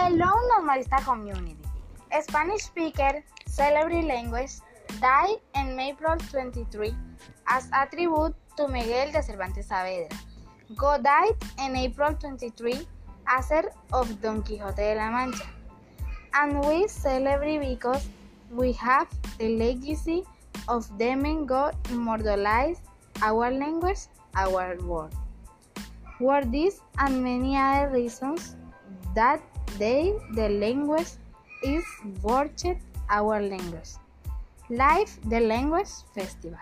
Hello, 0.00 0.32
Normalista 0.50 0.98
community. 1.04 1.56
Spanish 2.22 2.62
speaker 2.62 3.22
celebrity 3.46 4.00
language 4.08 4.52
died 4.98 5.36
in 5.54 5.78
April 5.78 6.16
23 6.16 6.94
as 7.46 7.68
a 7.74 7.84
tribute 7.86 8.34
to 8.56 8.66
Miguel 8.66 9.12
de 9.12 9.22
Cervantes 9.22 9.68
Saavedra. 9.68 10.16
God 10.74 11.04
died 11.04 11.36
in 11.58 11.76
April 11.76 12.14
23 12.14 12.80
as 13.28 13.52
of 13.92 14.08
Don 14.22 14.42
Quixote 14.42 14.80
de 14.80 14.94
la 14.94 15.10
Mancha. 15.10 15.44
And 16.32 16.64
we 16.64 16.88
celebrate 16.88 17.58
because 17.58 18.08
we 18.50 18.72
have 18.72 19.06
the 19.38 19.54
legacy 19.58 20.24
of 20.66 20.88
them 20.96 21.44
God 21.44 21.76
immortalized 21.90 22.80
our 23.20 23.50
language, 23.50 24.08
our 24.34 24.78
world. 24.80 25.14
For 26.16 26.42
this 26.42 26.80
and 26.96 27.22
many 27.22 27.54
other 27.54 27.90
reasons 27.92 28.56
that 29.14 29.42
they, 29.78 30.14
the 30.34 30.48
language 30.48 31.08
is 31.62 31.84
worship 32.22 32.78
our 33.08 33.40
language. 33.42 33.90
Live 34.68 35.10
the 35.28 35.40
Language 35.40 35.88
Festival. 36.14 36.58